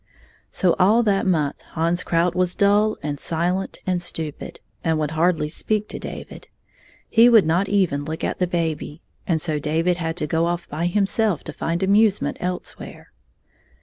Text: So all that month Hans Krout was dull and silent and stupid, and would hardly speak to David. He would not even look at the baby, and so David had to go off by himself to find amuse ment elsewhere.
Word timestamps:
So 0.49 0.75
all 0.79 1.03
that 1.03 1.27
month 1.27 1.61
Hans 1.73 2.03
Krout 2.03 2.33
was 2.33 2.55
dull 2.55 2.97
and 3.03 3.19
silent 3.19 3.77
and 3.85 4.01
stupid, 4.01 4.59
and 4.83 4.97
would 4.97 5.11
hardly 5.11 5.47
speak 5.47 5.87
to 5.89 5.99
David. 5.99 6.47
He 7.07 7.29
would 7.29 7.45
not 7.45 7.69
even 7.69 8.03
look 8.03 8.23
at 8.23 8.39
the 8.39 8.47
baby, 8.47 9.03
and 9.27 9.39
so 9.39 9.59
David 9.59 9.97
had 9.97 10.17
to 10.17 10.25
go 10.25 10.47
off 10.47 10.67
by 10.67 10.87
himself 10.87 11.43
to 11.43 11.53
find 11.53 11.83
amuse 11.83 12.19
ment 12.19 12.37
elsewhere. 12.39 13.11